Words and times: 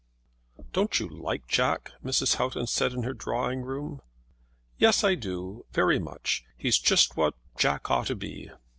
"Don't 0.73 0.99
you 0.99 1.07
like 1.07 1.47
Jack?" 1.47 1.91
Mrs. 2.03 2.37
Houghton 2.37 2.65
said 2.65 2.93
to 2.93 2.93
her 2.93 3.03
in 3.03 3.07
the 3.09 3.13
drawing 3.13 3.61
room. 3.61 4.01
"Yes, 4.79 5.03
I 5.03 5.13
do; 5.13 5.67
very 5.73 5.99
much. 5.99 6.43
He's 6.57 6.79
just 6.79 7.15
what 7.15 7.35
Jack 7.55 7.91
ought 7.91 8.07
to 8.07 8.15
be." 8.15 8.49